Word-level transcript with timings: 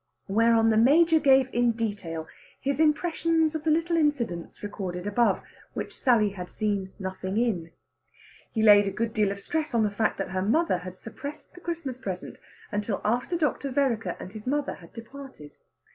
Whereon 0.27 0.71
the 0.71 0.77
Major 0.77 1.19
gave 1.19 1.47
in 1.53 1.73
detail 1.73 2.27
his 2.59 2.79
impressions 2.79 3.53
of 3.53 3.63
the 3.65 3.69
little 3.69 3.95
incidents 3.95 4.63
recorded 4.63 5.05
above, 5.05 5.43
which 5.75 5.95
Sally 5.95 6.29
had 6.31 6.49
seen 6.49 6.91
nothing 6.97 7.37
in. 7.37 7.69
He 8.51 8.63
laid 8.63 8.87
a 8.87 8.91
good 8.91 9.13
deal 9.13 9.31
of 9.31 9.39
stress 9.39 9.75
on 9.75 9.83
the 9.83 9.91
fact 9.91 10.17
that 10.17 10.31
her 10.31 10.41
mother 10.41 10.79
had 10.79 10.95
suppressed 10.95 11.53
the 11.53 11.61
Christmas 11.61 11.99
present 11.99 12.37
until 12.71 12.99
after 13.05 13.37
Dr. 13.37 13.69
Vereker 13.69 14.17
and 14.19 14.31
his 14.33 14.47
mother 14.47 14.73
had 14.73 14.91
departed. 14.91 15.57